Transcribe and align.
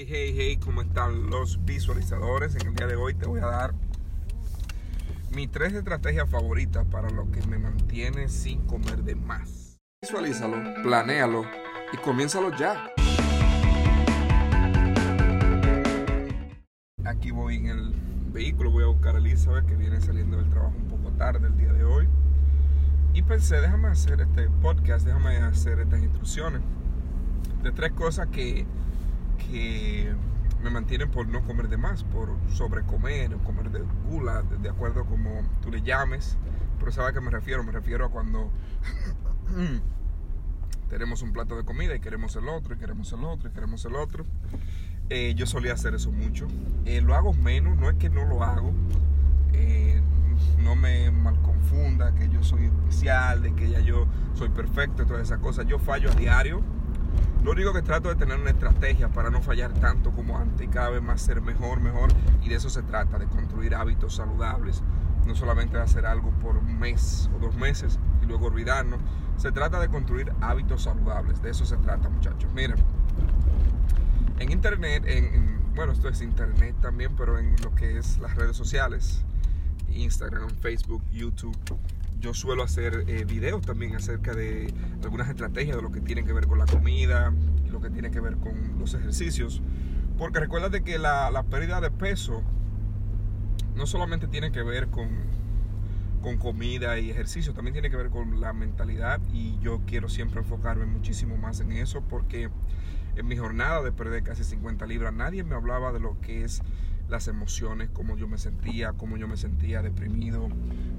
Hey, 0.00 0.06
hey, 0.08 0.34
hey, 0.34 0.56
¿cómo 0.56 0.80
están 0.80 1.28
los 1.28 1.62
visualizadores? 1.66 2.54
En 2.54 2.68
el 2.68 2.74
día 2.74 2.86
de 2.86 2.96
hoy 2.96 3.12
te 3.12 3.26
voy 3.26 3.40
a 3.40 3.46
dar 3.48 3.74
mis 5.30 5.50
tres 5.50 5.74
estrategias 5.74 6.26
favoritas 6.26 6.86
para 6.86 7.10
lo 7.10 7.30
que 7.30 7.42
me 7.42 7.58
mantiene 7.58 8.30
sin 8.30 8.62
comer 8.62 9.02
de 9.02 9.14
más. 9.14 9.78
Visualízalo, 10.00 10.56
planéalo 10.82 11.44
y 11.92 11.98
comiénzalo 11.98 12.56
ya. 12.56 12.90
Aquí 17.04 17.30
voy 17.30 17.56
en 17.56 17.66
el 17.66 17.92
vehículo, 18.32 18.70
voy 18.70 18.84
a 18.84 18.86
buscar 18.86 19.16
a 19.16 19.18
Elizabeth 19.18 19.66
que 19.66 19.76
viene 19.76 20.00
saliendo 20.00 20.38
del 20.38 20.48
trabajo 20.48 20.76
un 20.78 20.88
poco 20.88 21.10
tarde 21.18 21.46
el 21.46 21.58
día 21.58 21.74
de 21.74 21.84
hoy. 21.84 22.08
Y 23.12 23.20
pensé, 23.20 23.60
déjame 23.60 23.88
hacer 23.88 24.22
este 24.22 24.48
podcast, 24.62 25.04
déjame 25.04 25.36
hacer 25.36 25.78
estas 25.78 26.00
instrucciones 26.00 26.62
de 27.62 27.70
tres 27.70 27.92
cosas 27.92 28.28
que, 28.28 28.64
que 29.40 30.14
me 30.62 30.70
mantienen 30.70 31.10
por 31.10 31.26
no 31.26 31.42
comer 31.42 31.68
de 31.68 31.76
más, 31.76 32.04
por 32.04 32.36
sobrecomer 32.52 33.34
o 33.34 33.38
comer 33.38 33.70
de 33.70 33.80
gula, 34.08 34.42
de, 34.42 34.68
acuerdo 34.68 35.04
como 35.04 35.42
tú 35.62 35.70
le 35.70 35.82
llames. 35.82 36.36
Pero 36.78 36.92
¿sabes 36.92 37.10
a 37.10 37.14
qué 37.14 37.20
me 37.20 37.30
refiero? 37.30 37.64
Me 37.64 37.72
refiero 37.72 38.06
a 38.06 38.10
cuando 38.10 38.50
tenemos 40.88 41.22
un 41.22 41.32
plato 41.32 41.56
de 41.56 41.64
comida 41.64 41.94
y 41.94 42.00
queremos 42.00 42.36
el 42.36 42.48
otro, 42.48 42.74
y 42.74 42.78
queremos 42.78 43.12
el 43.12 43.24
otro, 43.24 43.48
y 43.48 43.52
queremos 43.52 43.84
el 43.84 43.94
otro. 43.94 44.24
Eh, 45.08 45.34
yo 45.34 45.46
solía 45.46 45.72
hacer 45.72 45.94
eso 45.94 46.12
mucho. 46.12 46.46
Eh, 46.84 47.00
lo 47.00 47.14
hago 47.14 47.32
menos, 47.32 47.76
no 47.78 47.90
es 47.90 47.96
que 47.96 48.10
no 48.10 48.26
lo 48.26 48.44
hago. 48.44 48.72
Eh, 49.52 50.00
no 50.62 50.76
me 50.76 51.10
mal 51.10 51.40
confunda 51.42 52.14
que 52.14 52.28
yo 52.28 52.42
soy 52.42 52.66
especial, 52.66 53.42
de 53.42 53.54
que 53.54 53.70
ya 53.70 53.80
yo 53.80 54.06
soy 54.34 54.50
perfecto, 54.50 55.06
todas 55.06 55.22
esas 55.22 55.38
cosas. 55.40 55.66
Yo 55.66 55.78
fallo 55.78 56.10
a 56.10 56.14
diario 56.14 56.62
lo 57.42 57.52
único 57.52 57.72
que 57.72 57.82
trato 57.82 58.08
de 58.08 58.16
tener 58.16 58.38
una 58.38 58.50
estrategia 58.50 59.08
para 59.08 59.30
no 59.30 59.40
fallar 59.40 59.72
tanto 59.72 60.10
como 60.10 60.36
antes 60.36 60.66
y 60.66 60.68
cada 60.68 60.90
vez 60.90 61.02
más 61.02 61.22
ser 61.22 61.40
mejor, 61.40 61.80
mejor. 61.80 62.10
Y 62.42 62.48
de 62.48 62.56
eso 62.56 62.68
se 62.68 62.82
trata, 62.82 63.18
de 63.18 63.26
construir 63.26 63.74
hábitos 63.74 64.16
saludables. 64.16 64.82
No 65.26 65.34
solamente 65.34 65.76
de 65.76 65.82
hacer 65.82 66.06
algo 66.06 66.30
por 66.42 66.56
un 66.56 66.78
mes 66.78 67.30
o 67.34 67.38
dos 67.38 67.54
meses 67.54 67.98
y 68.22 68.26
luego 68.26 68.46
olvidarnos. 68.46 69.00
Se 69.36 69.52
trata 69.52 69.80
de 69.80 69.88
construir 69.88 70.32
hábitos 70.40 70.82
saludables. 70.82 71.40
De 71.40 71.50
eso 71.50 71.64
se 71.64 71.76
trata, 71.78 72.08
muchachos. 72.08 72.50
Miren, 72.54 72.76
en 74.38 74.50
internet, 74.50 75.04
en, 75.06 75.74
bueno, 75.74 75.92
esto 75.92 76.08
es 76.08 76.20
internet 76.20 76.74
también, 76.80 77.14
pero 77.16 77.38
en 77.38 77.56
lo 77.62 77.74
que 77.74 77.98
es 77.98 78.18
las 78.18 78.34
redes 78.34 78.56
sociales, 78.56 79.22
Instagram, 79.90 80.50
Facebook, 80.60 81.02
YouTube, 81.10 81.56
yo 82.20 82.34
suelo 82.34 82.62
hacer 82.62 83.04
eh, 83.08 83.24
videos 83.24 83.62
también 83.62 83.96
acerca 83.96 84.34
de 84.34 84.72
algunas 85.02 85.28
estrategias 85.28 85.76
de 85.76 85.82
lo 85.82 85.90
que 85.90 86.00
tiene 86.00 86.24
que 86.24 86.32
ver 86.32 86.46
con 86.46 86.58
la 86.58 86.66
comida 86.66 87.32
lo 87.70 87.80
que 87.80 87.90
tiene 87.90 88.10
que 88.10 88.20
ver 88.20 88.36
con 88.36 88.78
los 88.78 88.94
ejercicios. 88.94 89.62
Porque 90.18 90.40
recuerda 90.40 90.70
que 90.80 90.98
la, 90.98 91.30
la 91.30 91.44
pérdida 91.44 91.80
de 91.80 91.90
peso 91.90 92.42
no 93.74 93.86
solamente 93.86 94.26
tiene 94.26 94.52
que 94.52 94.62
ver 94.62 94.88
con, 94.88 95.08
con 96.20 96.36
comida 96.36 96.98
y 96.98 97.10
ejercicio, 97.10 97.54
también 97.54 97.72
tiene 97.72 97.90
que 97.90 97.96
ver 97.96 98.10
con 98.10 98.40
la 98.40 98.52
mentalidad 98.52 99.20
y 99.32 99.58
yo 99.60 99.80
quiero 99.86 100.08
siempre 100.08 100.40
enfocarme 100.40 100.84
muchísimo 100.84 101.36
más 101.36 101.60
en 101.60 101.72
eso 101.72 102.02
porque 102.02 102.50
en 103.16 103.26
mi 103.26 103.36
jornada 103.36 103.82
de 103.82 103.92
perder 103.92 104.22
casi 104.22 104.44
50 104.44 104.86
libras 104.86 105.14
nadie 105.14 105.42
me 105.44 105.54
hablaba 105.54 105.92
de 105.92 106.00
lo 106.00 106.20
que 106.20 106.44
es 106.44 106.62
las 107.10 107.28
emociones, 107.28 107.90
cómo 107.92 108.16
yo 108.16 108.28
me 108.28 108.38
sentía, 108.38 108.92
cómo 108.92 109.16
yo 109.16 109.28
me 109.28 109.36
sentía 109.36 109.82
deprimido, 109.82 110.48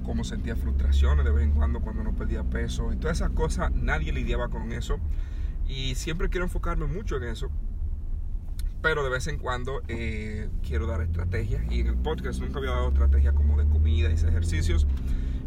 cómo 0.04 0.24
sentía 0.24 0.56
frustraciones 0.56 1.24
de 1.24 1.32
vez 1.32 1.44
en 1.44 1.52
cuando 1.52 1.80
cuando 1.80 2.04
no 2.04 2.14
perdía 2.14 2.44
peso 2.44 2.92
y 2.92 2.96
todas 2.96 3.18
esas 3.18 3.30
cosas, 3.30 3.72
nadie 3.72 4.12
lidiaba 4.12 4.48
con 4.48 4.72
eso 4.72 4.98
y 5.66 5.94
siempre 5.94 6.28
quiero 6.28 6.44
enfocarme 6.44 6.86
mucho 6.86 7.16
en 7.16 7.24
eso. 7.24 7.50
Pero 8.82 9.04
de 9.04 9.10
vez 9.10 9.28
en 9.28 9.38
cuando 9.38 9.80
eh, 9.88 10.48
quiero 10.66 10.86
dar 10.86 11.02
estrategias 11.02 11.62
y 11.70 11.80
en 11.80 11.86
el 11.86 11.94
podcast 11.94 12.40
nunca 12.40 12.58
había 12.58 12.72
dado 12.72 12.88
estrategias 12.88 13.32
como 13.34 13.56
de 13.56 13.68
comida 13.68 14.10
y 14.10 14.14
ejercicios. 14.14 14.86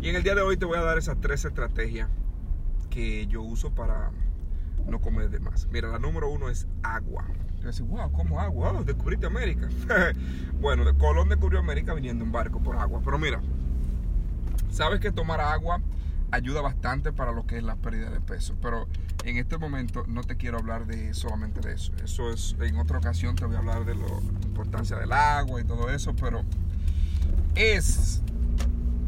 Y 0.02 0.10
en 0.10 0.16
el 0.16 0.24
día 0.24 0.36
de 0.36 0.42
hoy 0.42 0.56
te 0.58 0.66
voy 0.66 0.78
a 0.78 0.82
dar 0.82 0.98
esas 0.98 1.20
tres 1.20 1.44
estrategias 1.44 2.10
que 2.90 3.28
yo 3.28 3.42
uso 3.42 3.72
para 3.72 4.12
no 4.88 5.02
comer 5.02 5.30
de 5.30 5.40
más. 5.40 5.68
Mira, 5.72 5.90
la 5.90 6.00
número 6.00 6.30
uno 6.30 6.50
es 6.50 6.68
agua. 6.84 7.26
Yo 7.60 7.68
decía, 7.68 7.86
wow, 7.86 8.12
¿cómo 8.12 8.40
agua? 8.40 8.72
Oh, 8.72 8.84
descubriste 8.84 9.26
América. 9.26 9.68
bueno, 10.62 10.84
Colón 10.98 11.30
descubrió 11.30 11.60
América 11.60 11.94
viniendo 11.94 12.24
en 12.24 12.32
barco 12.32 12.60
por 12.60 12.78
agua. 12.78 13.02
Pero 13.04 13.18
mira, 13.18 13.42
sabes 14.70 15.00
que 15.00 15.12
tomar 15.12 15.42
agua 15.42 15.82
ayuda 16.32 16.62
bastante 16.62 17.12
para 17.12 17.32
lo 17.32 17.46
que 17.46 17.58
es 17.58 17.64
la 17.64 17.76
pérdida 17.76 18.10
de 18.10 18.22
peso. 18.22 18.56
Pero 18.62 18.88
en 19.24 19.38
este 19.38 19.58
momento 19.58 20.06
no 20.08 20.24
te 20.24 20.38
quiero 20.38 20.58
hablar 20.58 20.86
de 20.86 21.14
solamente 21.14 21.62
de 21.62 21.74
eso. 21.74 21.94
Eso 22.04 22.32
es, 22.32 22.56
en 22.60 22.78
otra 22.78 23.00
ocasión 23.00 23.36
te 23.36 23.46
voy 23.46 23.56
a 23.56 23.60
hablar 23.60 23.86
de 23.86 23.96
la 23.96 24.08
importancia 24.44 24.98
del 24.98 25.12
agua 25.12 25.60
y 25.62 25.64
todo 25.64 25.90
eso. 25.90 26.16
Pero 26.16 26.44
es 27.56 28.22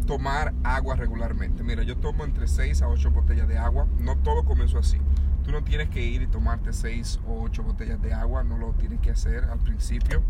tomar 0.08 0.54
agua 0.64 0.96
regularmente. 0.96 1.64
Mira, 1.64 1.84
yo 1.84 1.98
tomo 1.98 2.24
entre 2.24 2.48
6 2.48 2.82
a 2.82 2.88
8 2.88 3.12
botellas 3.12 3.48
de 3.48 3.58
agua. 3.58 3.86
No 4.00 4.18
todo 4.18 4.44
comenzó 4.44 4.80
así. 4.80 4.98
Tú 5.48 5.54
no 5.54 5.64
tienes 5.64 5.88
que 5.88 6.06
ir 6.06 6.22
y 6.22 6.28
tomarte 6.28 6.74
6 6.74 7.22
o 7.26 7.42
8 7.44 7.64
botellas 7.64 8.02
de 8.02 8.12
agua, 8.14 8.44
no 8.44 8.58
lo 8.58 8.74
tienes 8.74 9.00
que 9.00 9.12
hacer 9.12 9.46
al 9.46 9.60
principio. 9.60 10.22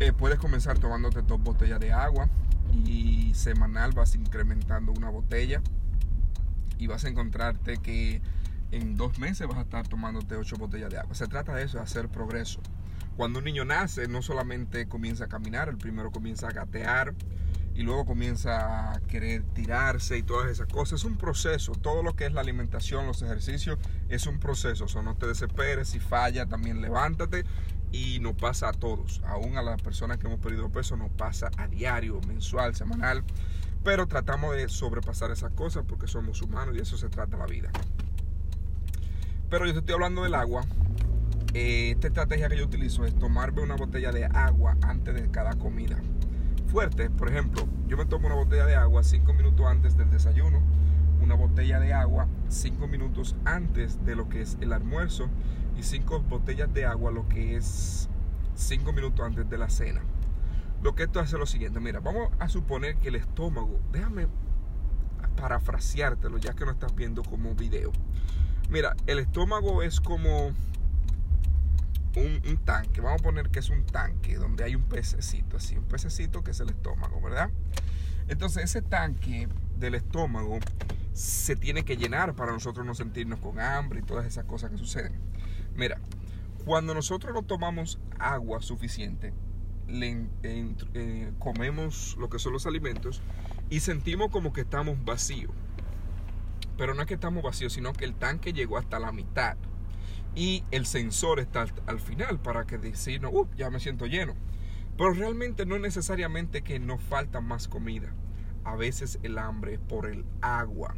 Eh, 0.00 0.12
puedes 0.12 0.40
comenzar 0.40 0.76
tomándote 0.76 1.22
dos 1.22 1.40
botellas 1.40 1.78
de 1.78 1.92
agua 1.92 2.28
y 2.84 3.32
semanal 3.34 3.92
vas 3.92 4.16
incrementando 4.16 4.90
una 4.90 5.08
botella 5.08 5.62
y 6.78 6.88
vas 6.88 7.04
a 7.04 7.10
encontrarte 7.10 7.78
que 7.78 8.22
en 8.72 8.96
dos 8.96 9.20
meses 9.20 9.46
vas 9.46 9.58
a 9.58 9.60
estar 9.60 9.86
tomándote 9.86 10.34
8 10.34 10.56
botellas 10.56 10.90
de 10.90 10.98
agua. 10.98 11.14
Se 11.14 11.28
trata 11.28 11.54
de 11.54 11.62
eso, 11.62 11.76
de 11.76 11.84
hacer 11.84 12.08
progreso. 12.08 12.60
Cuando 13.16 13.38
un 13.38 13.44
niño 13.44 13.64
nace, 13.64 14.08
no 14.08 14.20
solamente 14.20 14.88
comienza 14.88 15.26
a 15.26 15.28
caminar, 15.28 15.68
el 15.68 15.78
primero 15.78 16.10
comienza 16.10 16.48
a 16.48 16.50
gatear, 16.50 17.14
y 17.74 17.82
luego 17.82 18.06
comienza 18.06 18.92
a 18.92 19.00
querer 19.00 19.42
tirarse 19.52 20.16
y 20.16 20.22
todas 20.22 20.48
esas 20.48 20.68
cosas. 20.68 21.00
Es 21.00 21.04
un 21.04 21.16
proceso. 21.16 21.72
Todo 21.72 22.04
lo 22.04 22.14
que 22.14 22.26
es 22.26 22.32
la 22.32 22.40
alimentación, 22.40 23.06
los 23.06 23.20
ejercicios, 23.22 23.78
es 24.08 24.26
un 24.26 24.38
proceso. 24.38 24.86
O 24.94 25.02
no 25.02 25.16
te 25.16 25.26
desesperes. 25.26 25.88
Si 25.88 25.98
falla, 25.98 26.46
también 26.46 26.80
levántate. 26.80 27.44
Y 27.90 28.20
no 28.20 28.36
pasa 28.36 28.68
a 28.68 28.72
todos. 28.72 29.22
Aún 29.26 29.56
a 29.56 29.62
las 29.62 29.82
personas 29.82 30.18
que 30.18 30.28
hemos 30.28 30.38
perdido 30.38 30.70
peso, 30.70 30.96
nos 30.96 31.10
pasa 31.10 31.50
a 31.56 31.66
diario, 31.66 32.20
mensual, 32.28 32.76
semanal. 32.76 33.24
Pero 33.82 34.06
tratamos 34.06 34.54
de 34.54 34.68
sobrepasar 34.68 35.32
esas 35.32 35.52
cosas 35.52 35.84
porque 35.86 36.06
somos 36.06 36.40
humanos 36.42 36.76
y 36.76 36.80
eso 36.80 36.96
se 36.96 37.08
trata 37.08 37.36
la 37.36 37.46
vida. 37.46 37.70
Pero 39.50 39.66
yo 39.66 39.72
te 39.72 39.80
estoy 39.80 39.94
hablando 39.94 40.22
del 40.22 40.34
agua. 40.34 40.64
Eh, 41.54 41.90
esta 41.90 42.06
estrategia 42.06 42.48
que 42.48 42.56
yo 42.56 42.64
utilizo 42.64 43.04
es 43.04 43.16
tomarme 43.16 43.62
una 43.62 43.76
botella 43.76 44.12
de 44.12 44.24
agua 44.26 44.76
antes 44.82 45.14
de 45.14 45.30
cada 45.30 45.54
comida 45.54 46.00
fuerte. 46.66 47.10
Por 47.10 47.28
ejemplo, 47.28 47.66
yo 47.86 47.96
me 47.96 48.06
tomo 48.06 48.26
una 48.26 48.36
botella 48.36 48.66
de 48.66 48.76
agua 48.76 49.02
5 49.02 49.32
minutos 49.34 49.66
antes 49.66 49.96
del 49.96 50.10
desayuno, 50.10 50.60
una 51.20 51.34
botella 51.34 51.80
de 51.80 51.92
agua 51.92 52.26
5 52.48 52.86
minutos 52.86 53.36
antes 53.44 54.04
de 54.04 54.16
lo 54.16 54.28
que 54.28 54.42
es 54.42 54.58
el 54.60 54.72
almuerzo 54.72 55.28
y 55.78 55.82
5 55.82 56.20
botellas 56.28 56.72
de 56.72 56.86
agua 56.86 57.10
lo 57.10 57.28
que 57.28 57.56
es 57.56 58.08
5 58.54 58.92
minutos 58.92 59.26
antes 59.26 59.48
de 59.48 59.58
la 59.58 59.68
cena. 59.68 60.02
Lo 60.82 60.94
que 60.94 61.04
esto 61.04 61.20
hace 61.20 61.36
es 61.36 61.40
lo 61.40 61.46
siguiente, 61.46 61.80
mira, 61.80 62.00
vamos 62.00 62.28
a 62.38 62.48
suponer 62.48 62.96
que 62.96 63.08
el 63.08 63.14
estómago, 63.14 63.80
déjame 63.90 64.28
parafraseártelo 65.36 66.38
ya 66.38 66.54
que 66.54 66.64
no 66.64 66.72
estás 66.72 66.94
viendo 66.94 67.22
como 67.22 67.54
video. 67.54 67.92
Mira, 68.70 68.94
el 69.06 69.18
estómago 69.18 69.82
es 69.82 70.00
como 70.00 70.52
un, 72.16 72.58
tanque, 72.64 73.00
vamos 73.00 73.20
a 73.20 73.24
poner 73.24 73.50
que 73.50 73.58
es 73.58 73.70
un 73.70 73.84
tanque 73.84 74.36
donde 74.36 74.64
hay 74.64 74.74
un 74.74 74.84
pececito, 74.84 75.56
así, 75.56 75.76
un 75.76 75.84
pececito 75.84 76.44
que 76.44 76.52
es 76.52 76.60
el 76.60 76.70
estómago, 76.70 77.20
¿verdad? 77.20 77.50
Entonces 78.28 78.64
ese 78.64 78.82
tanque 78.82 79.48
del 79.78 79.94
estómago 79.94 80.58
se 81.12 81.56
tiene 81.56 81.84
que 81.84 81.96
llenar 81.96 82.34
para 82.34 82.52
nosotros 82.52 82.86
no 82.86 82.94
sentirnos 82.94 83.40
con 83.40 83.60
hambre 83.60 84.00
y 84.00 84.02
todas 84.02 84.26
esas 84.26 84.44
cosas 84.44 84.70
que 84.70 84.78
suceden. 84.78 85.12
Mira, 85.76 85.98
cuando 86.64 86.94
nosotros 86.94 87.34
no 87.34 87.42
tomamos 87.42 87.98
agua 88.18 88.62
suficiente, 88.62 89.32
le, 89.88 90.26
eh, 90.42 91.32
comemos 91.38 92.16
lo 92.18 92.30
que 92.30 92.38
son 92.38 92.52
los 92.52 92.66
alimentos 92.66 93.22
y 93.70 93.80
sentimos 93.80 94.30
como 94.30 94.52
que 94.52 94.62
estamos 94.62 95.04
vacíos. 95.04 95.52
Pero 96.78 96.94
no 96.94 97.02
es 97.02 97.08
que 97.08 97.14
estamos 97.14 97.42
vacíos, 97.42 97.72
sino 97.72 97.92
que 97.92 98.04
el 98.04 98.14
tanque 98.14 98.52
llegó 98.52 98.78
hasta 98.78 98.98
la 98.98 99.12
mitad 99.12 99.56
y 100.34 100.64
el 100.70 100.86
sensor 100.86 101.40
está 101.40 101.66
al 101.86 102.00
final 102.00 102.40
para 102.40 102.64
que 102.64 102.78
decir, 102.78 103.24
uh, 103.24 103.48
ya 103.56 103.70
me 103.70 103.80
siento 103.80 104.06
lleno. 104.06 104.34
Pero 104.96 105.12
realmente 105.12 105.66
no 105.66 105.78
necesariamente 105.78 106.62
que 106.62 106.78
nos 106.78 107.02
falta 107.02 107.40
más 107.40 107.68
comida. 107.68 108.12
A 108.64 108.76
veces 108.76 109.18
el 109.22 109.38
hambre 109.38 109.74
es 109.74 109.80
por 109.80 110.06
el 110.06 110.24
agua. 110.40 110.94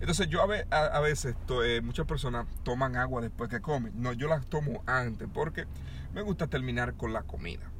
Entonces 0.00 0.28
yo 0.28 0.42
a, 0.42 1.00
veces, 1.00 1.36
eh, 1.64 1.80
muchas 1.82 2.06
personas 2.06 2.46
toman 2.62 2.96
agua 2.96 3.20
después 3.22 3.50
que 3.50 3.60
comen. 3.60 3.92
No, 3.96 4.12
yo 4.12 4.28
las 4.28 4.46
tomo 4.46 4.82
antes 4.86 5.28
porque 5.32 5.66
me 6.14 6.22
gusta 6.22 6.46
terminar 6.46 6.94
con 6.94 7.12
la 7.12 7.22
comida. 7.22 7.70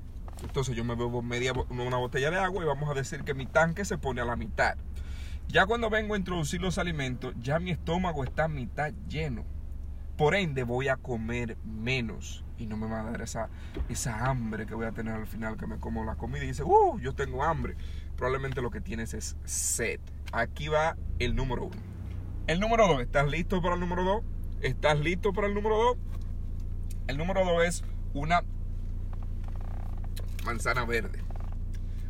Entonces 0.42 0.74
yo 0.74 0.84
me 0.84 0.94
bebo 0.94 1.22
media 1.22 1.52
una 1.68 1.96
botella 1.96 2.30
de 2.30 2.38
agua 2.38 2.62
y 2.62 2.66
vamos 2.66 2.90
a 2.90 2.94
decir 2.94 3.24
que 3.24 3.34
mi 3.34 3.46
tanque 3.46 3.84
se 3.84 3.98
pone 3.98 4.20
a 4.20 4.24
la 4.24 4.36
mitad. 4.36 4.76
Ya 5.48 5.66
cuando 5.66 5.90
vengo 5.90 6.14
a 6.14 6.18
introducir 6.18 6.60
los 6.62 6.78
alimentos, 6.78 7.34
ya 7.40 7.58
mi 7.58 7.70
estómago 7.70 8.24
está 8.24 8.44
a 8.44 8.48
mitad 8.48 8.92
lleno. 9.08 9.44
Por 10.20 10.34
ende 10.34 10.64
voy 10.64 10.88
a 10.88 10.98
comer 10.98 11.56
menos 11.64 12.44
y 12.58 12.66
no 12.66 12.76
me 12.76 12.86
va 12.86 13.00
a 13.00 13.04
dar 13.04 13.22
esa, 13.22 13.48
esa 13.88 14.26
hambre 14.26 14.66
que 14.66 14.74
voy 14.74 14.84
a 14.84 14.92
tener 14.92 15.14
al 15.14 15.26
final 15.26 15.56
que 15.56 15.66
me 15.66 15.78
como 15.78 16.04
la 16.04 16.16
comida 16.16 16.44
y 16.44 16.48
dice, 16.48 16.62
uh, 16.62 16.98
yo 17.00 17.14
tengo 17.14 17.42
hambre. 17.42 17.74
Probablemente 18.18 18.60
lo 18.60 18.70
que 18.70 18.82
tienes 18.82 19.14
es 19.14 19.38
sed. 19.46 19.98
Aquí 20.32 20.68
va 20.68 20.98
el 21.20 21.34
número 21.34 21.64
uno. 21.64 21.80
El 22.48 22.60
número 22.60 22.86
dos, 22.86 23.00
¿estás 23.00 23.30
listo 23.30 23.62
para 23.62 23.76
el 23.76 23.80
número 23.80 24.04
dos? 24.04 24.22
¿Estás 24.60 25.00
listo 25.00 25.32
para 25.32 25.46
el 25.46 25.54
número 25.54 25.78
dos? 25.78 25.96
El 27.06 27.16
número 27.16 27.42
dos 27.42 27.64
es 27.64 27.84
una 28.12 28.42
manzana 30.44 30.84
verde. 30.84 31.24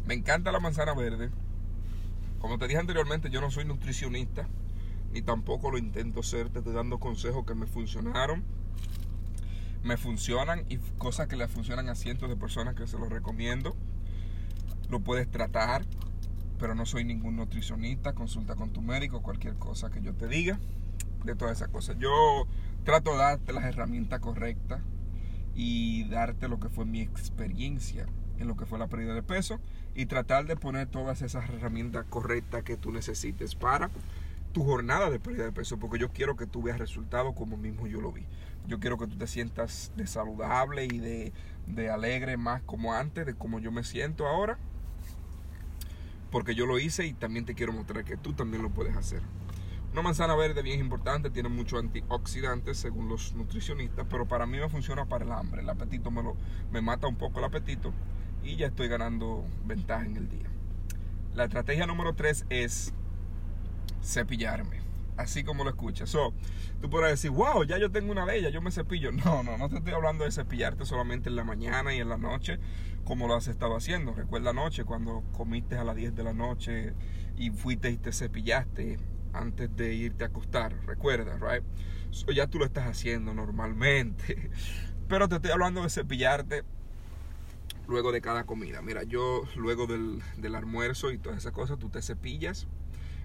Me 0.05 0.15
encanta 0.15 0.51
la 0.51 0.59
manzana 0.59 0.95
verde. 0.95 1.31
Como 2.41 2.59
te 2.59 2.67
dije 2.67 2.81
anteriormente, 2.81 3.31
yo 3.31 3.41
no 3.41 3.53
soy 3.53 3.67
nutricionista, 3.67 4.49
ni 5.13 5.23
tampoco 5.23 5.71
lo 5.71 5.79
intento 5.79 6.23
ser. 6.23 6.51
Te 6.51 6.59
estoy 6.59 6.75
dando 6.75 6.99
consejos 6.99 7.45
que 7.47 7.55
me 7.55 7.67
funcionaron 7.67 8.45
me 9.83 9.97
funcionan 9.97 10.65
y 10.69 10.77
cosas 10.99 11.27
que 11.27 11.37
le 11.37 11.49
funcionan 11.49 11.89
a 11.89 11.95
cientos 11.95 12.29
de 12.29 12.37
personas 12.37 12.75
que 12.75 12.87
se 12.87 12.99
los 12.99 13.09
recomiendo. 13.09 13.77
Lo 14.89 15.01
puedes 15.01 15.31
tratar, 15.31 15.85
pero 16.59 16.75
no 16.75 16.85
soy 16.85 17.05
ningún 17.05 17.37
nutricionista. 17.37 18.13
Consulta 18.13 18.57
con 18.57 18.71
tu 18.71 18.83
médico, 18.83 19.23
cualquier 19.23 19.55
cosa 19.55 19.91
que 19.91 20.03
yo 20.03 20.15
te 20.15 20.29
diga 20.29 20.59
de 21.25 21.35
todas 21.35 21.59
esas 21.59 21.69
cosas. 21.69 21.97
Yo 21.99 22.47
trato 22.85 23.13
de 23.13 23.19
darte 23.19 23.53
las 23.53 23.65
herramientas 23.65 24.21
correctas 24.21 24.81
y 25.55 26.05
darte 26.05 26.49
lo 26.49 26.61
que 26.61 26.69
fue 26.69 26.85
mi 26.85 27.01
experiencia 27.01 28.07
en 28.39 28.49
lo 28.49 28.57
que 28.57 28.67
fue 28.67 28.79
la 28.79 28.89
pérdida 28.89 29.15
de 29.15 29.23
peso 29.23 29.61
y 29.95 30.07
tratar 30.07 30.47
de 30.47 30.57
poner 30.57 30.89
todas 30.89 31.21
esas 31.23 31.49
herramientas 31.51 32.07
correctas 32.09 32.63
que 32.63 32.77
tú 32.77 32.91
necesites 32.91 33.55
para 33.55 33.91
tu 34.53 34.65
jornada 34.65 35.11
de 35.11 35.21
pérdida 35.21 35.45
de 35.45 35.53
peso, 35.53 35.79
porque 35.79 35.99
yo 35.99 36.11
quiero 36.11 36.37
que 36.37 36.47
tú 36.47 36.63
veas 36.63 36.79
resultados 36.79 37.35
como 37.35 37.57
mismo 37.57 37.87
yo 37.87 38.01
lo 38.01 38.13
vi. 38.13 38.27
Yo 38.67 38.81
quiero 38.81 38.99
que 38.99 39.07
tú 39.07 39.17
te 39.17 39.27
sientas 39.27 39.93
de 39.97 40.07
saludable 40.07 40.85
y 40.85 40.99
de, 40.99 41.33
de 41.67 41.91
alegre 41.91 42.37
más 42.37 42.63
como 42.63 42.95
antes, 42.95 43.27
de 43.27 43.35
como 43.35 43.59
yo 43.59 43.73
me 43.73 43.85
siento 43.85 44.27
ahora. 44.27 44.59
Porque 46.31 46.55
yo 46.55 46.67
lo 46.67 46.79
hice 46.79 47.07
y 47.07 47.13
también 47.13 47.45
te 47.45 47.55
quiero 47.55 47.73
mostrar 47.73 48.05
que 48.05 48.17
tú 48.17 48.33
también 48.33 48.63
lo 48.63 48.71
puedes 48.71 48.97
hacer. 48.97 49.23
Una 49.93 50.03
manzana 50.03 50.37
verde 50.37 50.63
bien 50.63 50.79
importante, 50.79 51.31
tiene 51.31 51.49
muchos 51.49 51.81
antioxidantes 51.81 52.79
según 52.79 53.09
los 53.09 53.35
nutricionistas, 53.35 54.07
pero 54.09 54.27
para 54.27 54.47
mí 54.47 54.59
me 54.59 54.69
funciona 54.69 55.07
para 55.07 55.25
el 55.25 55.33
hambre. 55.33 55.63
El 55.63 55.69
apetito 55.69 56.13
me, 56.13 56.23
lo, 56.23 56.37
me 56.71 56.81
mata 56.81 57.09
un 57.09 57.17
poco 57.17 57.41
el 57.41 57.47
apetito 57.47 57.93
y 58.45 58.55
ya 58.55 58.69
estoy 58.69 58.87
ganando 58.87 59.45
ventaja 59.67 60.07
en 60.07 60.17
el 60.17 60.29
día. 60.29 60.47
La 61.35 61.45
estrategia 61.45 61.87
número 61.87 62.15
3 62.15 62.47
es 62.51 62.95
cepillarme 64.03 64.91
así 65.21 65.45
como 65.45 65.65
lo 65.65 65.71
escuchas. 65.71 66.11
So, 66.11 66.33
tú 66.81 66.91
podrás 66.91 67.11
decir, 67.11 67.31
wow, 67.31 67.63
ya 67.65 67.79
yo 67.79 67.91
tengo 67.91 68.11
una 68.11 68.27
de 68.27 68.39
ellas, 68.39 68.53
yo 68.53 68.61
me 68.61 68.71
cepillo. 68.71 69.11
No, 69.25 69.43
no, 69.43 69.59
no 69.59 69.69
te 69.69 69.77
estoy 69.77 69.93
hablando 69.93 70.25
de 70.25 70.33
cepillarte 70.33 70.87
solamente 70.87 71.29
en 71.29 71.37
la 71.37 71.45
mañana 71.45 71.95
y 71.95 72.01
en 72.01 72.09
la 72.09 72.17
noche, 72.17 72.59
como 73.05 73.29
lo 73.29 73.35
has 73.35 73.49
estado 73.49 73.77
haciendo. 73.77 74.15
Recuerda 74.15 74.51
anoche 74.51 74.85
cuando 74.85 75.23
comiste 75.33 75.77
a 75.77 75.85
las 75.85 75.97
10 75.97 76.15
de 76.15 76.25
la 76.25 76.33
noche 76.33 76.95
y 77.37 77.51
fuiste 77.51 77.91
y 77.91 77.99
te 77.99 78.13
cepillaste 78.13 78.99
antes 79.33 79.75
de 79.77 79.95
irte 79.95 80.25
a 80.25 80.29
acostar. 80.29 80.75
Recuerda, 80.87 81.37
right? 81.37 81.65
So, 82.11 82.33
ya 82.33 82.47
tú 82.47 82.59
lo 82.59 82.65
estás 82.65 82.87
haciendo 82.87 83.35
normalmente. 83.35 84.51
Pero 85.09 85.29
te 85.29 85.37
estoy 85.37 85.51
hablando 85.51 85.83
de 85.83 85.91
cepillarte 85.91 86.63
luego 87.89 88.13
de 88.13 88.21
cada 88.21 88.45
comida. 88.45 88.81
Mira, 88.81 89.03
yo 89.03 89.43
luego 89.57 89.87
del, 89.87 90.23
del 90.39 90.55
almuerzo 90.55 91.11
y 91.11 91.19
todas 91.19 91.39
esas 91.39 91.53
cosas, 91.53 91.79
tú 91.79 91.91
te 91.91 92.01
cepillas. 92.01 92.69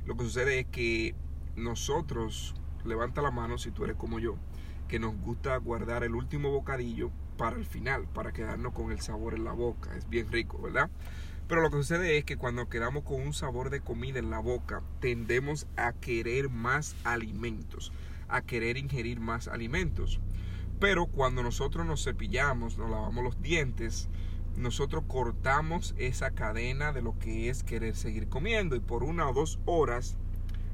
Lo 0.06 0.16
que 0.16 0.24
sucede 0.24 0.60
es 0.60 0.66
que 0.68 1.16
nosotros, 1.56 2.54
levanta 2.84 3.22
la 3.22 3.31
mano 3.31 3.57
si 3.57 3.72
tú 3.72 3.86
eres 3.86 3.96
como 3.96 4.19
yo, 4.19 4.36
que 4.88 5.00
nos 5.00 5.16
gusta 5.18 5.57
guardar 5.57 6.04
el 6.04 6.13
último 6.13 6.52
bocadillo 6.52 7.10
para 7.38 7.56
el 7.56 7.66
final, 7.66 8.07
para 8.13 8.31
quedarnos 8.31 8.74
con 8.74 8.92
el 8.92 9.02
sabor 9.02 9.34
en 9.34 9.44
la 9.44 9.52
boca. 9.52 9.96
Es 9.98 10.07
bien 10.07 10.31
rico, 10.31 10.62
¿verdad? 10.62 10.92
Pero 11.48 11.62
lo 11.62 11.69
que 11.69 11.78
sucede 11.78 12.18
es 12.18 12.25
que 12.25 12.38
cuando 12.38 12.69
quedamos 12.69 13.04
con 13.04 13.22
un 13.22 13.34
sabor 13.34 13.69
de 13.69 13.81
comida 13.81 14.19
en 14.19 14.30
la 14.30 14.40
boca, 14.40 14.81
tendemos 15.00 15.68
a 15.75 15.94
querer 15.94 16.50
más 16.50 16.96
alimentos, 17.04 17.92
a 18.28 18.42
querer 18.42 18.78
ingerir 18.78 19.19
más 19.19 19.48
alimentos. 19.48 20.19
Pero 20.80 21.07
cuando 21.07 21.42
nosotros 21.42 21.86
nos 21.86 22.04
cepillamos, 22.04 22.78
nos 22.78 22.90
lavamos 22.90 23.24
los 23.24 23.42
dientes, 23.42 24.10
nosotros 24.57 25.04
cortamos 25.07 25.94
esa 25.98 26.31
cadena 26.31 26.92
de 26.92 27.02
lo 27.02 27.18
que 27.19 27.50
es 27.50 27.63
querer 27.63 27.96
seguir 27.96 28.30
comiendo 28.30 28.75
y 28.75 28.80
por 28.80 29.04
una 29.04 29.30
o 29.30 29.34
dos 29.34 29.60
horas 29.66 30.18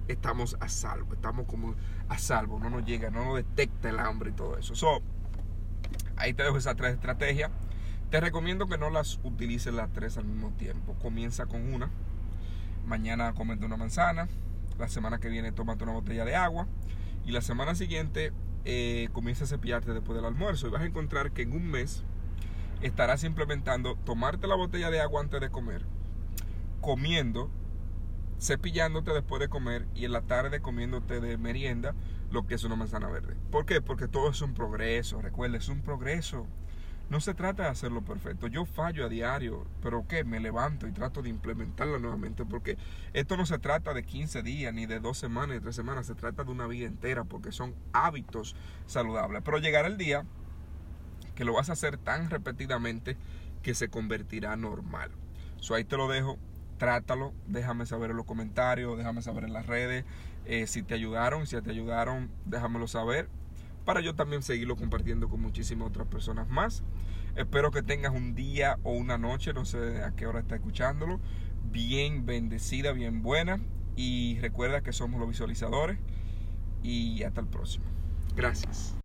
estamos 0.07 0.57
a 0.59 0.69
salvo, 0.69 1.13
estamos 1.13 1.45
como 1.47 1.75
a 2.09 2.17
salvo, 2.17 2.59
no 2.59 2.69
nos 2.69 2.85
llega, 2.85 3.09
no 3.09 3.25
nos 3.25 3.35
detecta 3.37 3.89
el 3.89 3.99
hambre 3.99 4.31
y 4.31 4.33
todo 4.33 4.57
eso. 4.57 4.75
So, 4.75 5.01
ahí 6.15 6.33
te 6.33 6.43
dejo 6.43 6.57
esas 6.57 6.75
tres 6.75 6.93
estrategias. 6.93 7.51
Te 8.09 8.19
recomiendo 8.19 8.67
que 8.67 8.77
no 8.77 8.89
las 8.89 9.19
utilices 9.23 9.73
las 9.73 9.91
tres 9.93 10.17
al 10.17 10.25
mismo 10.25 10.51
tiempo. 10.51 10.95
Comienza 11.01 11.45
con 11.45 11.73
una. 11.73 11.89
Mañana 12.85 13.33
comete 13.33 13.65
una 13.65 13.77
manzana. 13.77 14.27
La 14.77 14.89
semana 14.89 15.19
que 15.19 15.29
viene 15.29 15.53
tómate 15.53 15.83
una 15.85 15.93
botella 15.93 16.25
de 16.25 16.35
agua. 16.35 16.67
Y 17.25 17.31
la 17.31 17.41
semana 17.41 17.73
siguiente 17.73 18.33
eh, 18.65 19.07
comienza 19.13 19.45
a 19.45 19.47
cepillarte 19.47 19.93
después 19.93 20.17
del 20.17 20.25
almuerzo. 20.25 20.67
Y 20.67 20.71
vas 20.71 20.81
a 20.81 20.85
encontrar 20.85 21.31
que 21.31 21.43
en 21.43 21.53
un 21.53 21.71
mes 21.71 22.03
estarás 22.81 23.23
implementando 23.23 23.95
tomarte 23.95 24.47
la 24.47 24.55
botella 24.55 24.89
de 24.89 25.01
agua 25.01 25.21
antes 25.21 25.41
de 25.41 25.49
comer. 25.49 25.85
Comiendo 26.81 27.51
cepillándote 28.41 29.13
después 29.13 29.39
de 29.39 29.49
comer 29.49 29.87
y 29.93 30.05
en 30.05 30.11
la 30.11 30.21
tarde 30.21 30.61
comiéndote 30.61 31.21
de 31.21 31.37
merienda 31.37 31.93
lo 32.31 32.47
que 32.47 32.55
es 32.55 32.63
una 32.63 32.75
manzana 32.75 33.07
verde. 33.07 33.37
¿Por 33.51 33.65
qué? 33.65 33.81
Porque 33.81 34.07
todo 34.07 34.31
es 34.31 34.41
un 34.41 34.53
progreso, 34.53 35.21
recuerda, 35.21 35.57
es 35.57 35.69
un 35.69 35.81
progreso. 35.81 36.47
No 37.09 37.19
se 37.19 37.33
trata 37.33 37.63
de 37.63 37.69
hacerlo 37.69 38.03
perfecto. 38.03 38.47
Yo 38.47 38.65
fallo 38.65 39.05
a 39.05 39.09
diario, 39.09 39.67
pero 39.81 40.07
¿qué? 40.07 40.23
Me 40.23 40.39
levanto 40.39 40.87
y 40.87 40.93
trato 40.93 41.21
de 41.21 41.29
implementarlo 41.29 41.99
nuevamente 41.99 42.45
porque 42.45 42.77
esto 43.13 43.35
no 43.35 43.45
se 43.45 43.59
trata 43.59 43.93
de 43.93 44.03
15 44.03 44.41
días, 44.43 44.73
ni 44.73 44.85
de 44.85 45.01
dos 45.01 45.17
semanas, 45.17 45.49
ni 45.49 45.53
de 45.55 45.61
tres 45.61 45.75
semanas, 45.75 46.07
se 46.07 46.15
trata 46.15 46.45
de 46.45 46.51
una 46.51 46.67
vida 46.67 46.87
entera 46.87 47.25
porque 47.25 47.51
son 47.51 47.75
hábitos 47.91 48.55
saludables. 48.87 49.41
Pero 49.43 49.59
llegará 49.59 49.89
el 49.89 49.97
día 49.97 50.25
que 51.41 51.45
lo 51.45 51.53
vas 51.53 51.71
a 51.71 51.73
hacer 51.73 51.97
tan 51.97 52.29
repetidamente 52.29 53.17
que 53.63 53.73
se 53.73 53.87
convertirá 53.87 54.55
normal. 54.57 55.09
So 55.59 55.73
ahí 55.73 55.83
te 55.83 55.97
lo 55.97 56.07
dejo 56.07 56.37
trátalo, 56.77 57.33
déjame 57.47 57.87
saber 57.87 58.11
en 58.11 58.17
los 58.17 58.27
comentarios, 58.27 58.95
déjame 58.95 59.23
saber 59.23 59.45
en 59.45 59.53
las 59.53 59.65
redes 59.65 60.05
eh, 60.45 60.67
si 60.67 60.83
te 60.83 60.93
ayudaron, 60.93 61.47
si 61.47 61.59
te 61.59 61.71
ayudaron, 61.71 62.29
déjamelo 62.45 62.87
saber 62.87 63.27
para 63.85 64.01
yo 64.01 64.13
también 64.13 64.43
seguirlo 64.43 64.75
compartiendo 64.75 65.29
con 65.29 65.41
muchísimas 65.41 65.87
otras 65.87 66.05
personas 66.05 66.47
más. 66.47 66.83
Espero 67.35 67.71
que 67.71 67.81
tengas 67.81 68.13
un 68.13 68.35
día 68.35 68.77
o 68.83 68.91
una 68.91 69.17
noche, 69.17 69.51
no 69.51 69.65
sé 69.65 70.03
a 70.03 70.11
qué 70.11 70.27
hora 70.27 70.41
está 70.41 70.53
escuchándolo, 70.53 71.19
bien 71.71 72.27
bendecida, 72.27 72.91
bien 72.91 73.23
buena 73.23 73.59
y 73.95 74.37
recuerda 74.41 74.81
que 74.81 74.93
somos 74.93 75.19
los 75.19 75.27
visualizadores 75.27 75.97
y 76.83 77.23
hasta 77.23 77.41
el 77.41 77.47
próximo. 77.47 77.85
Gracias. 78.35 79.00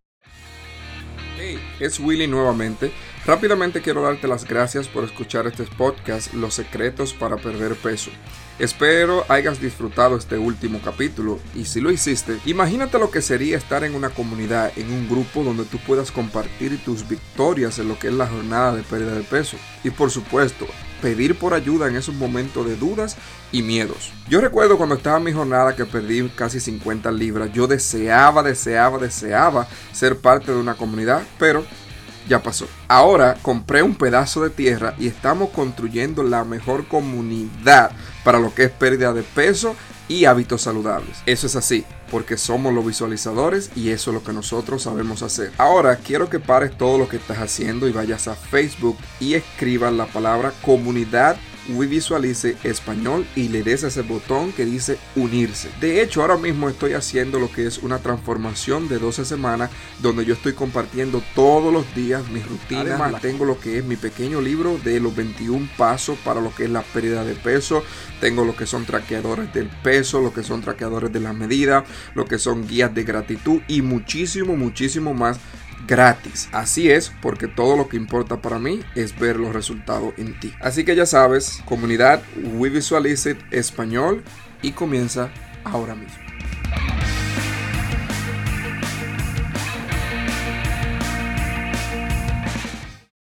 Hey, 1.39 1.59
es 1.79 1.99
Willy 1.99 2.25
nuevamente. 2.25 2.91
Rápidamente 3.23 3.83
quiero 3.83 4.01
darte 4.01 4.27
las 4.27 4.43
gracias 4.43 4.87
por 4.87 5.03
escuchar 5.03 5.45
este 5.45 5.65
podcast, 5.65 6.33
Los 6.33 6.55
secretos 6.55 7.13
para 7.13 7.37
perder 7.37 7.75
peso. 7.75 8.09
Espero 8.57 9.23
hayas 9.29 9.61
disfrutado 9.61 10.17
este 10.17 10.39
último 10.39 10.81
capítulo 10.83 11.37
y 11.53 11.65
si 11.65 11.79
lo 11.79 11.91
hiciste, 11.91 12.39
imagínate 12.47 12.97
lo 12.97 13.11
que 13.11 13.21
sería 13.21 13.55
estar 13.55 13.83
en 13.83 13.93
una 13.93 14.09
comunidad, 14.09 14.71
en 14.77 14.91
un 14.91 15.07
grupo 15.07 15.43
donde 15.43 15.65
tú 15.65 15.77
puedas 15.85 16.11
compartir 16.11 16.83
tus 16.83 17.07
victorias 17.07 17.77
en 17.77 17.89
lo 17.89 17.99
que 17.99 18.07
es 18.07 18.13
la 18.15 18.25
jornada 18.25 18.75
de 18.75 18.81
pérdida 18.81 19.13
de 19.13 19.21
peso. 19.21 19.57
Y 19.83 19.91
por 19.91 20.09
supuesto, 20.09 20.65
pedir 21.01 21.37
por 21.37 21.53
ayuda 21.53 21.87
en 21.87 21.95
esos 21.95 22.15
momentos 22.15 22.65
de 22.65 22.75
dudas 22.75 23.17
y 23.51 23.61
miedos. 23.61 24.11
Yo 24.29 24.41
recuerdo 24.41 24.77
cuando 24.77 24.95
estaba 24.95 25.17
en 25.17 25.23
mi 25.23 25.33
jornada 25.33 25.75
que 25.75 25.85
perdí 25.85 26.27
casi 26.29 26.59
50 26.59 27.11
libras, 27.11 27.51
yo 27.53 27.67
deseaba, 27.67 28.43
deseaba, 28.43 28.97
deseaba 28.97 29.67
ser 29.91 30.17
parte 30.17 30.51
de 30.51 30.57
una 30.57 30.75
comunidad, 30.75 31.23
pero 31.39 31.65
ya 32.27 32.43
pasó. 32.43 32.67
Ahora 32.87 33.37
compré 33.41 33.81
un 33.81 33.95
pedazo 33.95 34.43
de 34.43 34.49
tierra 34.49 34.93
y 34.97 35.07
estamos 35.07 35.49
construyendo 35.49 36.23
la 36.23 36.43
mejor 36.43 36.87
comunidad 36.87 37.91
para 38.23 38.39
lo 38.39 38.53
que 38.53 38.63
es 38.63 38.71
pérdida 38.71 39.13
de 39.13 39.23
peso 39.23 39.75
y 40.07 40.25
hábitos 40.25 40.61
saludables. 40.61 41.17
Eso 41.25 41.47
es 41.47 41.55
así, 41.55 41.85
porque 42.11 42.37
somos 42.37 42.73
los 42.73 42.85
visualizadores 42.85 43.71
y 43.75 43.89
eso 43.89 44.11
es 44.11 44.15
lo 44.15 44.23
que 44.23 44.33
nosotros 44.33 44.83
sabemos 44.83 45.21
hacer. 45.21 45.51
Ahora 45.57 45.97
quiero 45.97 46.29
que 46.29 46.39
pares 46.39 46.77
todo 46.77 46.97
lo 46.97 47.07
que 47.07 47.17
estás 47.17 47.37
haciendo 47.37 47.87
y 47.87 47.91
vayas 47.91 48.27
a 48.27 48.35
Facebook 48.35 48.97
y 49.19 49.33
escribas 49.33 49.93
la 49.93 50.05
palabra 50.05 50.53
comunidad 50.63 51.37
Visualice 51.67 52.57
Español 52.63 53.25
y 53.35 53.49
le 53.49 53.63
des 53.63 53.83
ese 53.83 54.01
botón 54.01 54.51
que 54.51 54.65
dice 54.65 54.97
unirse. 55.15 55.69
De 55.81 56.01
hecho, 56.01 56.21
ahora 56.21 56.37
mismo 56.37 56.69
estoy 56.69 56.93
haciendo 56.93 57.39
lo 57.39 57.51
que 57.51 57.65
es 57.65 57.79
una 57.79 57.99
transformación 57.99 58.87
de 58.87 58.99
12 58.99 59.25
semanas 59.25 59.69
donde 59.99 60.25
yo 60.25 60.33
estoy 60.33 60.53
compartiendo 60.53 61.23
todos 61.35 61.73
los 61.73 61.93
días 61.95 62.27
mis 62.29 62.47
rutinas. 62.47 62.99
Además, 62.99 63.21
tengo 63.21 63.45
lo 63.45 63.59
que 63.59 63.79
es 63.79 63.85
mi 63.85 63.95
pequeño 63.95 64.41
libro 64.41 64.77
de 64.83 64.99
los 64.99 65.15
21 65.15 65.67
pasos 65.77 66.17
para 66.23 66.41
lo 66.41 66.53
que 66.53 66.65
es 66.65 66.69
la 66.69 66.81
pérdida 66.81 67.23
de 67.23 67.35
peso. 67.35 67.83
Tengo 68.19 68.45
lo 68.45 68.55
que 68.55 68.65
son 68.65 68.85
traqueadores 68.85 69.53
del 69.53 69.69
peso, 69.69 70.21
lo 70.21 70.33
que 70.33 70.43
son 70.43 70.61
traqueadores 70.61 71.11
de 71.11 71.19
la 71.19 71.33
medida, 71.33 71.85
lo 72.13 72.25
que 72.25 72.37
son 72.37 72.67
guías 72.67 72.93
de 72.93 73.03
gratitud 73.03 73.61
y 73.67 73.81
muchísimo, 73.81 74.55
muchísimo 74.55 75.13
más 75.13 75.39
gratis. 75.85 76.49
Así 76.51 76.89
es, 76.89 77.11
porque 77.21 77.47
todo 77.47 77.77
lo 77.77 77.87
que 77.87 77.97
importa 77.97 78.41
para 78.41 78.59
mí 78.59 78.81
es 78.95 79.17
ver 79.17 79.37
los 79.37 79.53
resultados 79.53 80.13
en 80.17 80.39
ti. 80.39 80.53
Así 80.59 80.83
que 80.83 80.95
ya 80.95 81.05
sabes, 81.05 81.61
comunidad 81.65 82.21
We 82.55 82.69
Visualize 82.69 83.31
It 83.31 83.39
Español 83.51 84.23
y 84.61 84.71
comienza 84.71 85.29
ahora 85.63 85.95
mismo. 85.95 86.26